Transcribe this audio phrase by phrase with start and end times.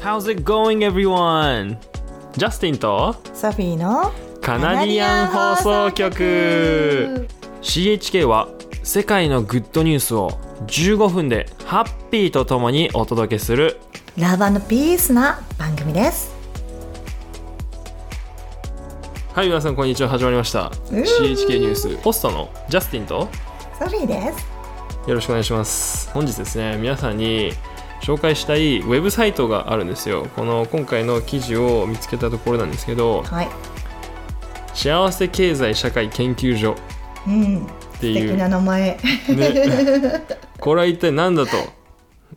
[0.00, 1.76] How's it going everyone?
[2.32, 4.10] ジャスティンとソフィーの
[4.40, 7.28] カナディアン放送局。
[7.60, 8.48] CHK は
[8.82, 10.30] 世界のグッドニュースを
[10.68, 13.78] 15分でハッピーとともにお届けする。
[14.16, 16.34] ラブピースな番組です。
[19.34, 20.08] はい皆さんこんにちは。
[20.08, 20.68] 始まりました。
[20.68, 21.96] う CHK ニュース。
[21.98, 23.28] ホストのジャスティンと。
[23.78, 24.48] ソフィーです。
[25.06, 26.10] よろしくお願いします。
[26.12, 27.52] 本日ですね皆さんに
[28.00, 30.26] 紹介したいウェブサイトがあるんですよ。
[30.34, 33.48] この今回の記事を見つけたところなんですけどはい。
[34.74, 36.76] 幸せ経済社会研究所
[37.26, 37.66] うん。
[38.00, 38.14] ていう。
[38.14, 38.98] 素敵な名前。
[39.28, 40.22] ね、
[40.58, 41.56] これは一体何だと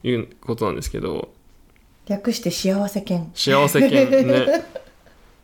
[0.03, 1.29] いうことなんですけど。
[2.05, 4.65] 略して幸せ犬幸せ犬ね。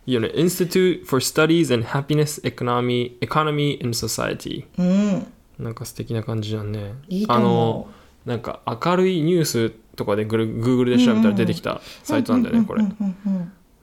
[0.06, 0.28] いいよね。
[0.34, 5.26] Institute for Studies and Happiness Economy, Economy and Society うん。
[5.58, 6.94] なんか素敵な感じじゃんね。
[7.08, 7.88] いいとあの思
[8.26, 12.82] なんか明るいニュースとかでグル Google で調べたら出てきたサイトなんだよねこれ。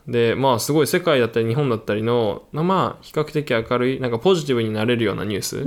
[0.07, 5.63] でまあすごい世界だったり日本だったりのまあ比較的明るいなんかポジティブになれるようなニュース、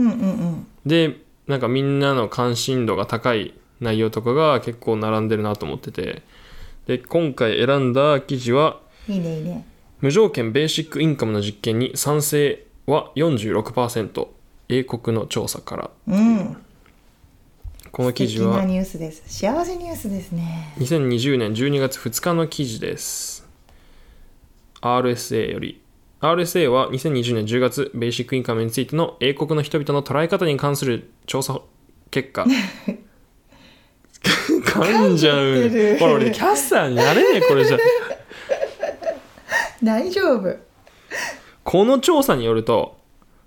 [0.85, 6.23] でなんかみんなの関心度が高い内容とかが結構並んでるなと思ってて。
[6.87, 9.65] で今回選んだ記事はいいねいいね。
[10.01, 14.27] 無条件ベーシックインカムの実験に賛成は46%
[14.69, 16.57] 英国の調査からうん
[17.93, 19.23] この記事はニュースです。
[19.27, 20.75] 幸せニュースですね。
[20.79, 23.49] 2020年12月2日の記事です。
[24.81, 25.83] RSA より。
[26.21, 31.63] RSA は2020年10月ベーシックインカムについての英国の人々の捉え方に関する調査
[32.13, 32.47] 結果。
[34.23, 35.99] 噛んじゃう。
[35.99, 37.79] ほら俺キャスターになれねえこれじゃ。
[39.83, 40.57] 大丈夫。
[41.65, 43.00] この調査によると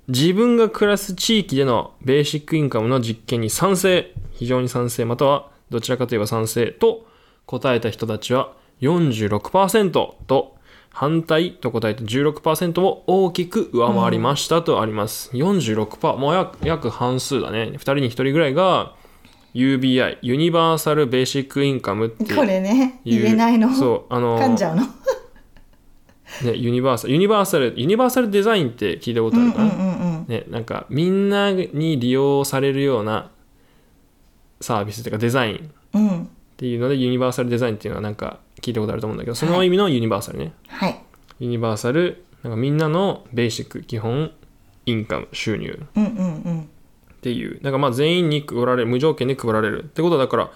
[0.08, 7.08] 自分が暮らす地域でのベーシックインカムの実験に賛成非常に賛成またはどちらかといえば賛成と
[7.46, 9.92] 答えた人たちは46%
[10.28, 10.58] と
[10.90, 17.72] 反対と答えた16%を大きく上回りましたとあります、46%もう約約半数だね。
[17.74, 18.94] 2人に1人ぐらいが
[19.56, 23.74] UBI ユニバーサルベーシックインカムっていうこれね言えないの。
[23.74, 24.84] そうあの噛んじゃうの。
[26.44, 29.93] ね、ユニバーサルユニバーサルユニバーサルデザインって聞いたことあるかな、うんうんうん
[30.28, 33.32] ね、なんかみんなに利用されるような
[34.62, 35.60] サービスというかデザインっ
[35.94, 36.08] うん。
[36.08, 41.02] うんていうのでユニバーサルデザインっていうのはなんか聞いたことあると思うんだけどその意味のユニバーサルね、はい。
[41.40, 44.32] ユニバーサルなんかみんなのベーシック基本
[44.86, 45.82] インカム収入。
[45.96, 46.62] うんうんうん。
[46.62, 46.66] っ
[47.22, 47.62] ていう。
[47.64, 49.84] なんかまあ全員に配られる無条件で配られる。
[49.84, 50.52] ってことだから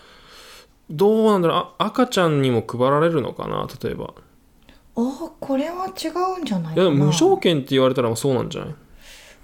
[0.91, 1.57] どうなんだろう。
[1.57, 4.13] あ赤ちゃんにも配られるのかな例えば。
[4.95, 6.89] あこれは違うんじゃないかな。
[6.91, 8.69] 無条件って言われたらそうなんじゃない？
[8.69, 8.75] あ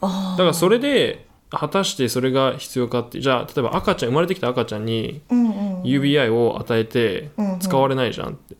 [0.08, 7.60] だからそれで果たしてそれが必要かってじゃあ例えば赤ちゃん生まれてきた赤ちゃんに UBI を与えてうんうん。
[7.60, 8.56] 使われないじゃんって、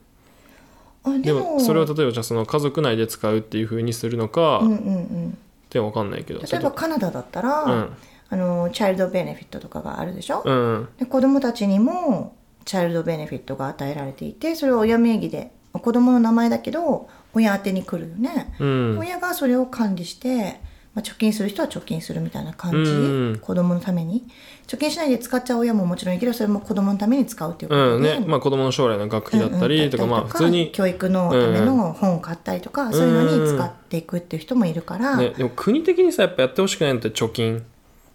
[1.04, 5.38] あででももそれを例えばじゃあその家族内で使うっていう風にするのかっうんうんうん。
[5.70, 6.40] て分かんないけど。
[6.40, 7.90] 例えばカナダだったら、うん。
[8.30, 18.98] あのチャイルドベネフィットとかがあるでしょ、うんで子供たちにもチャイルドベネフィットが与えられていてそれを親名義で子供の名前だけど親宛てに来るよね、うん。
[19.00, 20.60] 親がそれを管理して、
[20.94, 23.40] まあ、貯金する人は貯金するみたいな感じ、うん。
[23.42, 24.28] 子供のために。
[24.68, 28.26] 貯金しないで使っちゃう親ももちろんいいけどそれも子供のために使うっていうことで、うんね。
[28.28, 37.66] まあ子供の将来の学費だったりとか、うんうんまあ普通に、教育のための本を買ったりとか、そういうのに使っていくっていう人もいるから、ね、でも国的にさやっぱやってほしくないのって貯金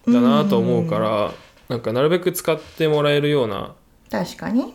[0.07, 1.33] だなと思うから、
[1.67, 3.73] なんかなるべく使ってもらえるような
[4.09, 4.73] 確かに。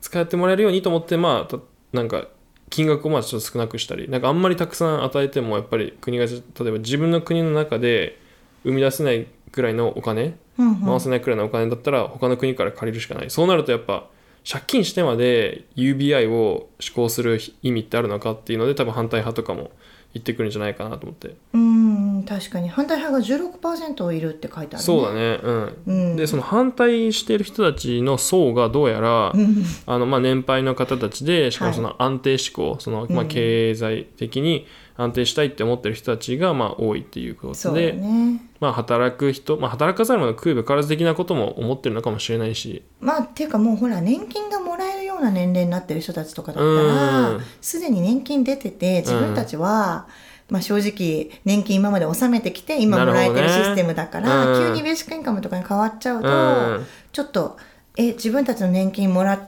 [0.00, 1.58] 使ってもらえるようにと思ってまあた
[1.92, 2.28] なんか
[2.70, 6.40] 金額をまあちょっと少なくしたりなんかあんまりたくさん与えてもやっぱり国が例え
[6.70, 8.18] ば自分の国の中で
[8.64, 10.84] 生み出せないくらいのお金うんうん。
[10.84, 13.30] 回せないくらいのお金だったら他の国から借りるしかない。
[13.30, 14.06] そうなるとやっぱ
[14.48, 19.70] 借金してまで UBI を施行する意味ってあるのかっていうので多分反対派とかも
[20.14, 21.34] 言ってくるんじゃないかなと思って。
[21.52, 21.77] うん
[22.24, 22.68] 確かに。
[22.68, 25.40] 反対派が16%いるって書いてある、ね、そうだね。
[25.42, 25.76] うん。
[25.86, 26.16] うん。
[26.16, 29.64] でその反対している人たちの層がどうやら、うん。
[29.86, 33.28] あのまあ年配の方たちでしかもその安定志向、そのまあうん。
[33.28, 34.66] 経済的に
[34.96, 38.42] 安定したいって思ってる人たちがまあ多いっていうことで、ね。
[38.60, 42.82] まあ、働く人、まあ、働かざる者食うべからず的なことも思ってるのかもしれないし。
[43.00, 47.40] まあっていうかもうほら年金がもらえるような年齢になってる人たちとかだったうらん。
[47.60, 50.08] すでに年金出てて自分たちは、
[50.48, 56.86] まあ、正直年金今まで納めてきて今もらえてるシステムだから、なるほどね急にベーシックインカムとかに変わっちゃうと、うん。
[57.12, 57.58] ちょっと
[57.96, 59.40] え自分たちの年金もらっ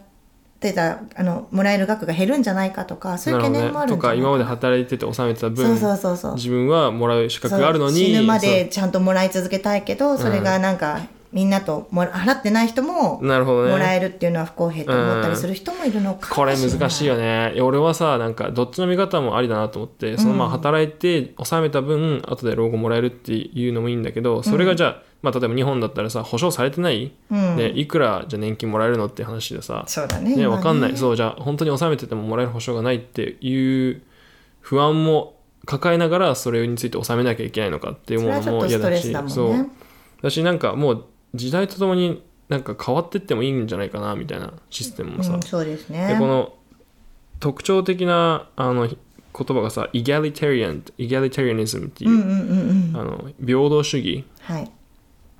[0.58, 6.34] てたあのもらえる額が減るんじゃないかとかそういう懸念もあるんじゃないとか今まで働いてて納めてた分そうそうそうそう。
[6.34, 11.00] 自分はもらう資格があるのに死ぬまでちゃんともらい続けたいけどそれがなんか
[11.32, 13.70] みんなともら払ってない人もなるほどね。
[13.70, 16.78] もらえるっていうのは不公平と思ったりする人もいるのかこれもしれない。
[16.80, 17.54] 難しいよね。
[17.60, 27.56] 俺はさなんかどっちの見方もありだなと思ってそのまあ働いて納めた分後で老後もらえるっていうのもいいんだけどそれがじゃあ、まあ、例えば日本だったらさ保証されてない、うん。
[27.56, 30.34] でいくらじゃあ年金もらえるのって話でさ、そうだね。
[30.34, 30.96] ね、今わかんない。
[30.96, 34.02] そうじゃあ本当に納めててももらえる保証がないっていう
[34.60, 35.36] 不安も
[35.66, 39.14] 抱えながらそれについて納めなきゃいけないのかっていうものも嫌だし。
[39.28, 39.70] そう。
[40.22, 41.04] だしなんかもう
[41.34, 46.08] 時代とともになんか変わってってもいいんじゃないかなみたいなシステムもさ、うん、そうですね。
[46.08, 46.54] でこの
[47.38, 48.96] 特徴的なあの言
[49.32, 52.96] 葉がさ egalitarian egalitarianism っていう、うんうんうんうん。
[52.96, 54.24] あの平等主義。
[54.40, 54.70] はい。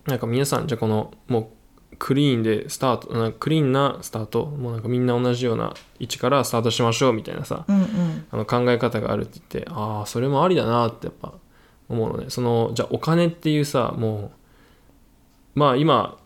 [0.06, 1.50] なんか皆さんじゃあこのも
[1.92, 8.26] うクリーンでスタートクリーンなスタートもうなんかみんな同じような位置からスタートしましょうみたいなさうんうん。
[8.31, 11.34] あの考え方があるって言ってああそれもありだなってやっぱ
[11.88, 12.31] 思うのね。
[12.31, 14.31] そのじゃあお金っていうさもう
[15.60, 16.18] まあ今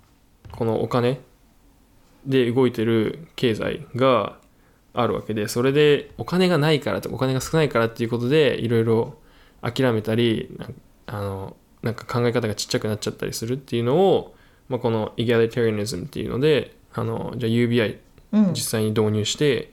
[0.52, 1.20] このお金
[2.24, 4.38] で動いてる経済が
[4.94, 9.18] あるわけでそれでお金がないからとかお金が少ないからっていうことでいろいろ
[9.60, 10.56] 諦めたり
[11.06, 14.34] あのなんか考え方がちっちゃくなっちゃったりするっていうのを、
[14.68, 17.98] まあ、この egalitarianism っていうのであのじゃあ UBI
[18.34, 18.52] うん。
[18.52, 19.72] 実際に導入して、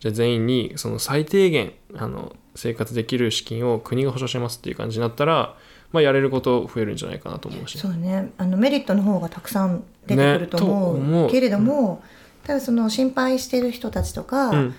[0.00, 5.56] じゃあ全員にその最低限あの生活できる資金を国が保証しますっていう感じになったら、
[5.92, 7.78] まあ、やれること増えるんじゃないかなと思うし。
[7.78, 8.32] そうね。
[8.38, 11.30] あのメリットの方がたくさん出てくると思う,、ねと思う。
[11.30, 12.02] けれども、
[12.44, 14.74] ただその心配してる人たちとかうん。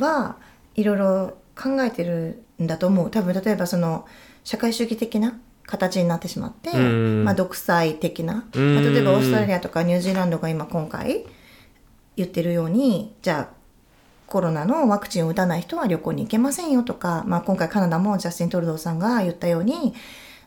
[0.00, 0.36] は
[0.74, 3.10] いろいろ考えてるんだと思う。
[3.10, 4.06] 多分例えばその
[4.44, 11.24] 社会主義的な形になってしまって、うんまあ、独裁的な、うんまあ例えばオーストラリアとかニュージーランドが今今回
[12.16, 13.62] 言ってるようにじゃあ
[14.26, 19.94] コロナのワクチンを打たない人は旅行に行けませんよとか、まあ、今回カナダもジャスティン・トルドーさんが言ったように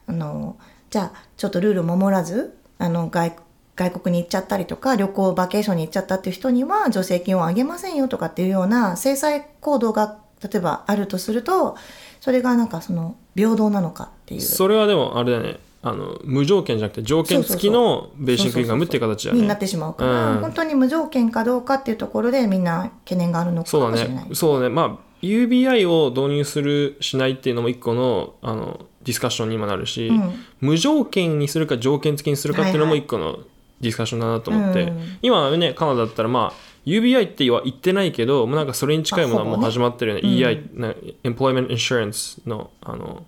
[0.08, 0.58] あの
[0.90, 3.34] じゃあちょっとルール守らずあの外
[3.76, 11.76] 外国に行っちゃったりとか旅行バケーションに行っちゃったっていう人には助成金をあげませんよとかっていうような制裁行動が例えばあるとすると
[12.22, 14.42] それがなんかその平等なのかっていう。
[14.42, 15.60] それはでもあれだよね。
[15.82, 19.44] あの無条件じゃなくて条件付きのベーシックインカムっていう形だよね。
[19.44, 20.40] になってしまうから、うん。
[20.40, 24.30] 本当に無条件かどうかっていうところでみんな懸念があるのかそうだもしれない。
[24.30, 24.34] ね。
[24.34, 24.74] そうだね。
[24.74, 30.34] まあ UBI を導入するしないっていうのも一個のあのディスカッションにもなるし、うん。
[30.60, 33.06] 無条件にするか条件付きにするかっていうのもはいはい。
[33.06, 33.40] 一個の
[33.80, 35.18] ディスカッションだなと思って、うん。
[35.22, 36.54] 今はねカナダだったらまあ
[36.86, 40.28] UBI っては言ってないけどもうなんかそれに近いものはもう始まってるよね。
[40.28, 40.92] EI な
[41.24, 43.26] Employment Insurance のあの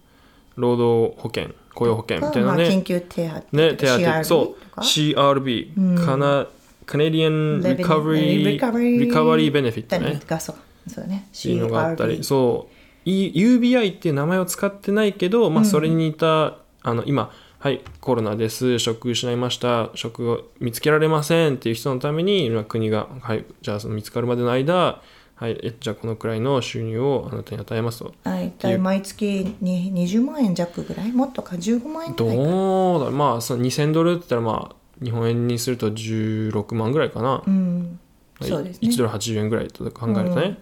[0.56, 6.48] 労働保険雇用保険みたいなまあ、ね緊急手当ね手当そう CRB、うんカナ
[6.88, 10.56] カナディアンリカバリーリカバリーリカバリーベネフィットねがそう。
[10.90, 11.28] そうだね。
[11.38, 12.24] っていうのがあったり。
[12.24, 12.74] そう。
[12.74, 12.77] い
[13.08, 15.66] UBI っていう名前を使ってないけど、まあ、うん。
[15.66, 25.02] それに似た、あの今はいコロナです職失いました職を見つけられませんっていう人のためにまあ国が、はい、じゃあその見つかるまでの間
[25.38, 28.12] はい、えじゃあこのくらいの収入をあなたに与えますと。
[28.24, 31.12] 大体毎月に20万円弱ぐらい？
[31.12, 37.44] もっとか？15万円ぐどらいかうだまあその2000ドルって言ったらまあ日本円にすると16万ぐらいかな。
[37.46, 38.00] うん。
[38.42, 38.90] そうですね。
[38.90, 40.58] 1ドル80円ぐらいと考えるとね、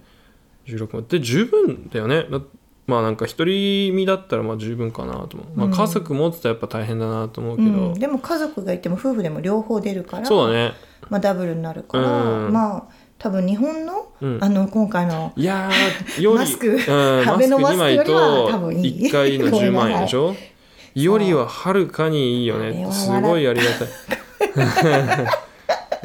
[0.68, 1.20] 16万で。
[1.20, 2.24] 十分だよね。
[2.30, 2.40] だ
[2.88, 10.74] まあなんか独り身だったらまあ十分かなと思う、まあ、うん家族持つとやっぱ大変だなと思うけど、うん、でも家族がいても夫婦でも両方出るからそうだね。
[11.10, 12.54] まあ、ダブルになるから、うん。
[12.54, 12.84] まあ
[13.18, 14.38] 多分日本の,、うん。
[14.40, 20.36] あの今回のいやーより マスクうん、アベノマスクよりはマスク2多分いい1回の10万円でしょ？
[20.94, 22.88] よりははるかにいいよね。
[22.92, 25.28] すごいありがたい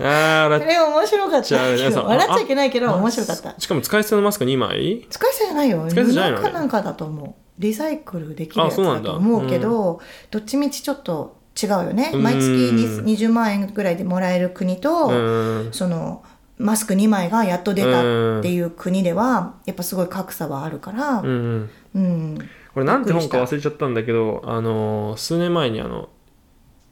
[0.00, 1.56] あーあれ面白かった。
[1.56, 3.54] 笑っちゃいけないけどあ面白かった。
[3.58, 5.06] しかも使い捨てのマスク2枚？
[5.10, 5.86] 使い捨てじゃないよ。
[5.88, 12.10] 使い捨てじゃないかなんかだと思うリサイクルできるやつだと思うけどどっちみちちょっと違うよね。
[12.14, 12.22] うん。
[12.22, 15.68] 毎月に20万円ぐらいでもらえる国と、うん。
[15.72, 16.24] その
[16.58, 21.20] マスク2枚がやっと出たっていう国ではやっぱすごい格差はあるから。
[21.20, 21.26] うん。
[21.26, 21.70] うん。
[21.94, 22.38] うん。
[22.72, 26.08] これなんて本か忘れちゃったんだけどあの数年前にあの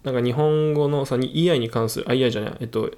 [0.05, 2.91] なんか日本語のさに EI に関するあ EI じゃないえっと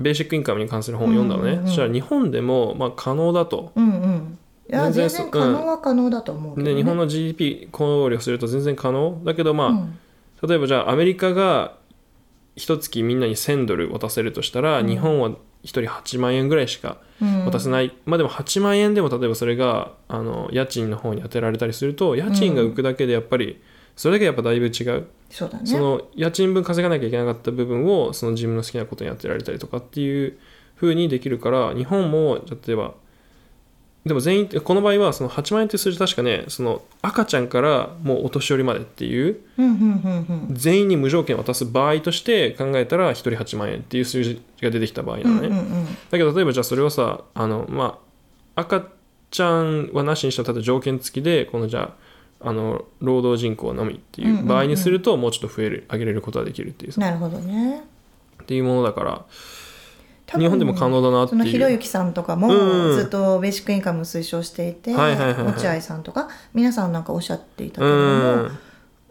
[0.00, 1.58] ベーシックインカムに関する本を読んだのね、うん。
[1.58, 3.72] うんうんそしたら日本でもまあ可能だと。
[3.74, 4.38] うんうん。
[4.68, 6.64] いや全全然然可能は可能だと思うね。
[6.64, 9.20] で日本の GDP 考慮すると全然可能。
[9.24, 9.98] だけどまあ、うん。
[10.46, 11.76] 例えばじゃあアメリカが
[12.56, 14.88] 一月みんなに1000ドル渡せるとしたら、うん。
[14.88, 15.34] 日本は1
[15.64, 17.44] 人8万円ぐらいしかうん。
[17.44, 23.62] 渡せない、まあでも8万円でも例えばそれがあの家賃の方に当てられたりすると家賃が浮くだけでやっぱり
[23.96, 25.66] それだけやっぱだいぶ違う、そうだね。
[25.66, 30.38] その家賃分稼がなきゃいけなかった部分をその自分の好きなことに当てられたりとかっていう
[30.76, 32.94] 風にできるから日本も例えば
[34.04, 39.40] でも全員この場合はその8万円という数字確かねその赤ちゃんからもうお年寄りまでっていう
[40.50, 45.50] 全員に無条件渡す場合として考えたら1人8万円っていう数字が出てきた場合なのね、
[46.10, 48.00] だけど例えばじゃあそれをさあのま
[48.56, 48.88] あ赤
[49.30, 52.01] ちゃんはなしにしたら例えば条件付きでこのじゃあ
[52.44, 57.00] あの労働人口のみっていう場合にするともうちょっと増える上げれることができるっていうさ。
[57.00, 57.82] なるほどね。
[58.42, 59.24] っていうものだから
[60.26, 65.52] 多分日本でも可能だなってそのひろいうゆきさんとかもうんずっとベーシックインカムを推奨していて、はいはいはいはい。
[65.54, 68.58] 落合さんとか皆さんなんかおっしゃっていたけうれども、ん。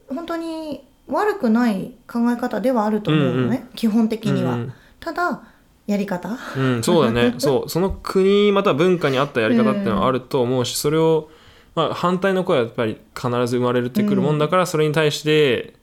[0.09, 5.41] 本当に悪くない考え方ではあると思うのね、基本的には、うんただ
[5.88, 6.38] やり方。
[6.55, 7.33] うん、そうだね。
[7.39, 7.69] そう。
[7.69, 11.29] その国または文化に合ったやり方っていうのはあると思うしそれを、
[11.75, 15.73] まあ、反対の声はやっぱり必ず生まれてくるもんだから、それに対して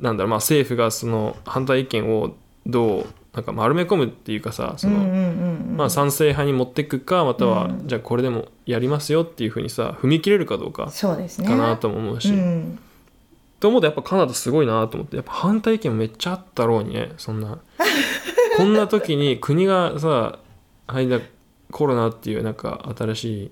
[0.00, 2.34] なんだろう、まあ、政府がその反対意見を
[2.66, 4.98] どうなんか丸め込むっていうかさその、
[5.76, 11.48] まあ、賛成派に持っていくかまたは、じゃあこれでもやりますよっていうふうにさ踏み切れるかどうかそうですね。
[11.48, 12.78] かなとも思うし、うん、
[13.58, 17.58] と思うとやっぱカナダすごいなと思ってやっぱ反対意見めっちゃあったろうにねそんな。
[18.56, 20.38] こんな時に国がさ
[20.86, 21.18] はいだ
[21.72, 23.50] コロナっていうなんか新しい、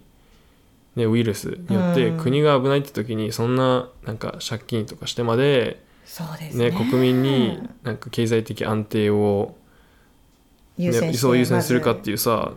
[0.97, 2.19] ね、ウイルスによってうん。
[2.19, 6.71] 国が危ないって時にそんななんか借金とかしてまで、そうですね。
[6.71, 9.55] ね国民になんか経済的安定を、
[10.77, 12.53] ね、優そう優先するかっていうさ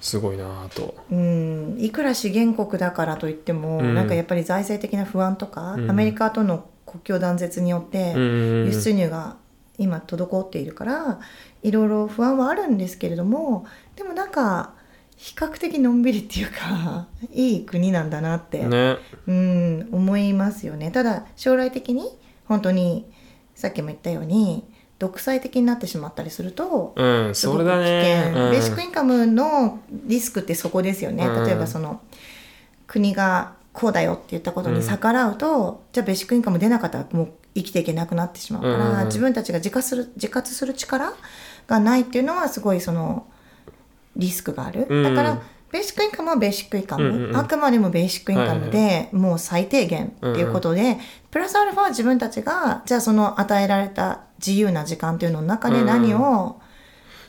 [0.00, 0.96] すごいなぁと。
[1.10, 3.94] うん、いくら資源国だからといっても、うん。
[3.94, 5.90] なんかやっぱり財政的な不安とか、うん。
[5.90, 8.66] アメリカとの国境断絶によってうん。
[8.66, 9.36] 輸出入が
[9.78, 11.20] 今滞っているから
[11.62, 14.74] いろいろ不安はあるんですけれどもでもなんか
[15.22, 18.96] 比較的のんびりっていうか いい国なんだなって、ね。
[19.28, 20.90] うん、思いますよね。
[20.90, 22.08] ただ将来的に
[22.46, 23.08] 本当に
[23.54, 24.64] さっきも言ったように
[24.98, 28.46] 独裁的になってしまったりするとうんそ危険。
[28.46, 28.50] うん。
[28.50, 31.46] ベーシックインカムのリスクってそこですよね、うん。
[31.46, 32.00] 例えばその
[32.88, 39.06] 国がこうだよって言ったことに逆らうと、じゃあベーシックインカム出なかったらもう生きていけなくなってしまうから、うん。
[39.06, 41.12] 自分たちが自活する自活する力
[41.68, 43.26] がないっていうのはすごいその
[44.16, 45.02] リスクがある、うん。
[45.02, 47.36] だからベーシックインカムはベーシックインカム、うんうんうん。
[47.36, 50.98] あくまでもベーシックインカムで、もう最低限っていうことで、
[51.30, 56.60] プラスアルファは自分たちがじゃあその与えられた自由な時間っていうのの中で何を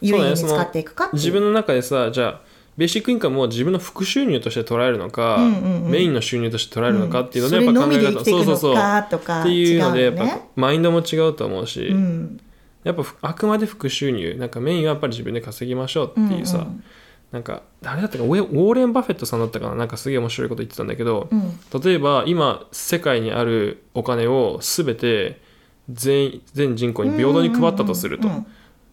[0.02, 1.22] 有意義に使っていくかっていう。
[1.22, 2.42] 自分の中でさじゃあ
[2.76, 5.92] ベーシックインカムを自分の副収入として捉えるのか、うんうんうん。
[5.92, 12.40] メインの収入として捉えるのかっていうので、それのみで生きていくのそうそうそうかとかっていうのでやっぱマインドも違うと思うし、うん
[12.84, 16.84] やっぱふあくまで副収入なんかメインはやっぱり自分で稼ぎましょうっていうさ、うんうん。
[17.32, 21.82] なんか誰だったかウォーレン・バフェットさんだったかななんかすげえ面白いこと言ってたんだけど、うん。
[21.82, 25.42] 例えば今世界にあるお金を全て
[25.90, 28.28] 全員全人口に平等に配ったとすると、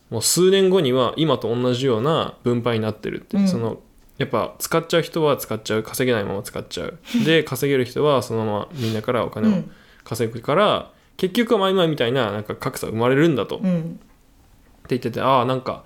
[0.08, 3.48] もう数年後には今と同じような分配になってるって、うん。
[3.48, 3.80] その
[4.18, 5.82] やっぱ使っちゃう人は使っちゃう。
[5.82, 6.98] 稼げないまま使っちゃう。
[7.24, 9.70] で稼げる人はそのままみんなからお金をうん。
[10.02, 10.90] 稼ぐから、
[11.20, 14.00] 結局はまあ今みたいななんか格差生まれるんだと、ってうん
[14.88, 15.84] 言っててああなんか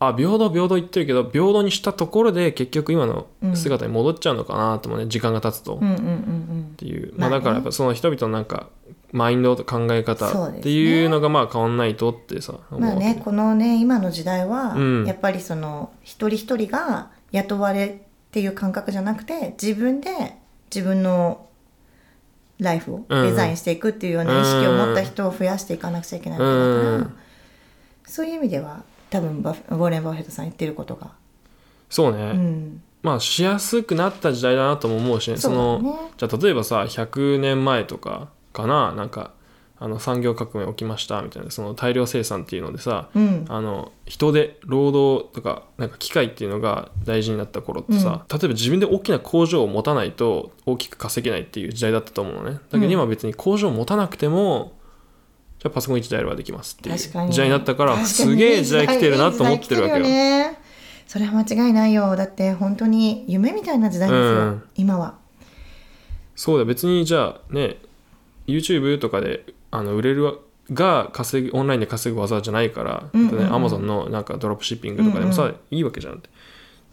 [0.00, 6.74] あ平等平等言ってるけど平等にしたところで結局今の姿に戻っちゃうのかなともね時間が経つと、っうんうんうん。
[6.78, 8.70] ていう、まあだからやっぱその人々のなんか
[9.12, 15.04] マインドと考え方っていうのがまあ変わんないとってさうんまあねこのね今の時代は、うん。
[15.04, 20.38] やっぱりその一人一人が雇われっていう感覚じゃなくて自分で
[20.74, 21.46] 自分の
[22.58, 27.14] ライフをデザインしていくっていうような意識を持った人を増やしていかなくちゃいけないわけだから、うん。
[28.06, 31.10] そういう意味では多分バフウォーレン・バフェットさん言ってることが、
[31.88, 39.30] そうね、うん、まあしやすくなった時代だなとも思うしねそそうだねのじゃあ例えばさ100年前とかかななんか
[39.76, 43.44] あの産業革命起きましたみたいなその大量生産っていうのでさ、うん。
[43.48, 52.60] あの人で労働とかなんか機械っていうのが大事になった頃ってさ、例えば自分で大きな工場を持たないと大きく稼げないっていう時代だったと思うのね。
[52.70, 54.74] だけど今は別に工場を持たなくても、
[55.58, 60.00] じゃあパソコン1台あればできますっていう時代になったからすげえ時代来てるなと思ってるわけよ。
[60.00, 60.58] ね。
[61.06, 62.16] それは間違いないよ。
[62.16, 64.62] だって本当に夢みたいな時代ですよ、うん。
[64.76, 65.18] 今は。
[66.36, 67.78] そうだ別にじゃあね
[68.46, 70.38] YouTube とかであの売れる
[70.72, 73.38] が稼ぐオンラインで稼ぐ技じゃないから、うんうんうん。
[73.38, 76.30] ね、Amazon のなんかドロップシッピングとかでもさ、うんいいわけじゃんって、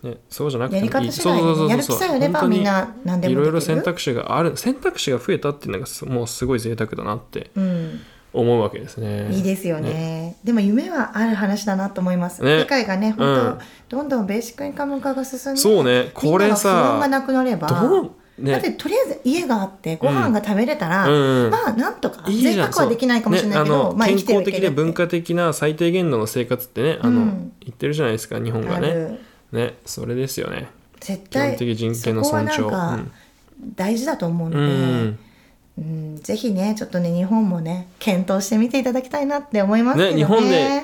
[0.03, 0.89] ね、そうじゃなくてやもいい。
[0.89, 8.01] り方次第やる気さえあればみんな何でもいろいろ選択肢がある選択肢が増えたっていうのがすもうすごい贅沢だなってうん、
[8.33, 9.29] 思うわけですね。
[9.31, 10.37] いいですよね。
[10.43, 12.59] でも夢はある話だなと思います、ね。
[12.59, 13.59] 世界がね本当、うん
[13.89, 16.11] どんどんベーシックインカム化が進んでそうね。
[16.13, 18.11] これさ不安がなくなればどう
[18.43, 21.51] だってねとりあえず家があってご飯が食べれたら、うんうん。
[21.51, 27.53] まあなんとか贅沢はできないかもしれないけど、ねあのまあ健康的で文化的な最低限度の生活ってねあの、うん。
[27.61, 29.19] 言ってるじゃないですか日本がね。
[29.51, 30.69] ねそれですよね。
[30.99, 32.51] 絶対基本的人権の尊重。
[32.53, 33.11] そこはなんか
[33.75, 35.19] 大事だと思うので、うん
[35.77, 36.15] うん。
[36.21, 40.11] ぜひねちょっとね日本もね検討してみていただきたいなって思いますね。
[40.11, 40.83] ね日本で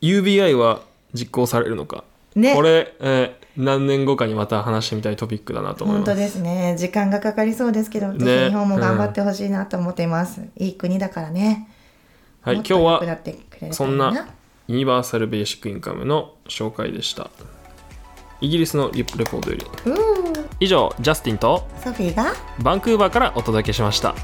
[0.00, 0.82] UBI は
[1.14, 2.54] 実行されるのか、ね。
[2.54, 6.10] これ、えー何年後かにまた話してみたいトピックだなと思います。
[6.10, 6.76] 本当ですね。
[6.78, 11.68] 時間がかかりそうですけど、ぜひ日本も頑張ってほしいなと思っています、いい国だからね。
[12.42, 13.18] はい今日は
[13.72, 14.28] そんな
[14.68, 17.30] ユニバーサル・ベーシック・インカムの紹介でした。
[18.40, 19.66] イギリスのリレポートより。
[20.60, 24.14] 以上ジャスティンとソフィーがバンクーバーからお届けしました。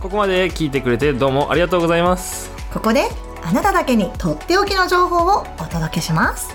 [0.00, 2.50] ここまで聞いてくれてどうもありがとうございます。
[2.72, 3.08] ここで
[3.42, 6.54] あなただけにとっておきの情報をお届けします。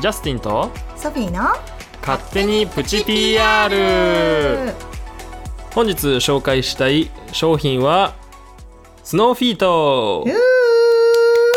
[0.00, 1.48] ジャスティンとソフィーの
[2.00, 4.74] 勝手にプチ PR
[5.74, 8.14] 本日紹介したい商品は
[9.04, 10.24] スノーフィート。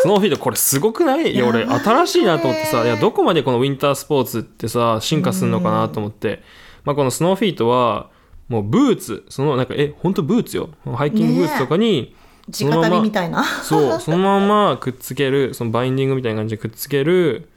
[0.02, 1.34] スノーフィートこれすごくない？
[1.34, 6.44] いや俺新しいなと思ってさいやどこまでこのウィンタースポーツってさ進化するのかなと思って、
[6.84, 8.10] まあ、このスノーフィートは
[8.50, 9.26] もうブーツ。
[9.30, 10.70] そのなんかえ本当ブーツよ？
[10.94, 12.16] ハイキングブーツとかに
[12.52, 13.44] そ直のまま旅みたいな。
[13.46, 17.50] そうそのままくっつけるそのバインディングみたいな感じでくっつける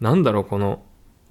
[0.00, 0.82] なんだろうこの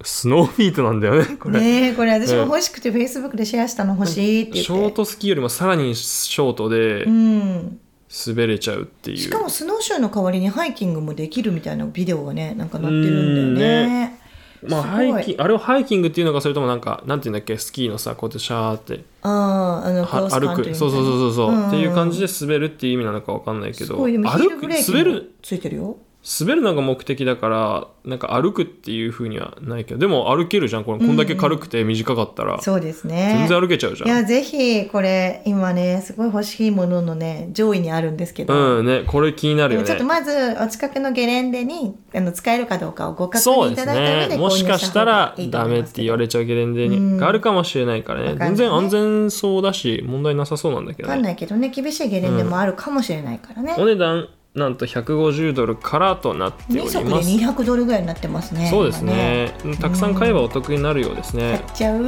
[0.04, 2.12] スノーフィートなんだよねこれ、ねえこれ。
[2.12, 4.72] 私も欲しくてフェイスブックでシェアしたの欲しいって言って。
[4.72, 7.80] ショートスキーよりもさらにショートでうん。
[8.26, 14.20] 滑れちゃうっていう、しかもスノーシューの代わりにハイキングもできるみたいなビデオがねなんか載ってるんだよね。
[14.62, 19.04] まあ、ハイキあれをハイキングっていうのかそれともなんかなんていうんだっけスキーのさこうやってシャーって。
[19.22, 20.40] あああの歩く。
[20.40, 20.78] リーみたいな。
[20.78, 21.68] そうそうそうそう、んん。
[21.68, 23.96] っていう感じで滑るっていう意味なのかわかんないけど。
[23.96, 25.34] 歩く滑る。
[25.42, 25.96] ついてるよ
[26.40, 30.98] 滑るのが目的だからなんか歩くっていうふうにはないけどでも歩けるじゃんこれ。
[30.98, 33.36] こんだけ軽くて短かったら、そうですね。
[33.38, 34.08] 全然歩けちゃうじゃん。
[34.08, 39.86] いやぜひこれ今ねすごい欲しいもののね上位にあるんですけど、うんねこれ気になるよね。
[39.86, 44.36] ちょっとまずお近くのゲレンデにあの使えるかどうかをご確認いただいた上でね。
[44.38, 47.16] もしかしたらダメって言われれちゃうゲレンデに、うん。
[47.16, 48.32] があるかもしれないからね。
[48.32, 48.38] ね。
[48.38, 57.28] 全然安全そうだし問題なさそうなんだけどわかんねないけどね厳しいゲレンデもあるかもしれないからね、お値段なんと150ドルからとなってお2ります。
[57.28, 59.52] 200ドルぐらいになってますねそうですね。
[59.80, 61.64] たくさん買えばお得になるようですね。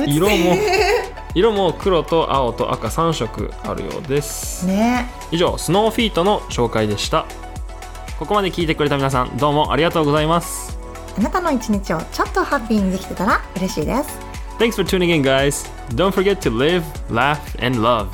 [0.06, 0.56] 色も
[1.34, 4.64] 色も黒と青と赤3色あるようです。
[4.64, 5.10] ね。
[5.32, 7.26] 以上スノーフィートの紹介でした。
[8.16, 10.78] ここまで聞いてくれた皆さんどうもありがとうございます。
[11.18, 14.20] あなたの一日をちょっとハッピーにできてたら嬉しいです。
[14.60, 15.68] Thanks for tuning in guys.
[15.96, 18.06] Don't forget to live, laugh and love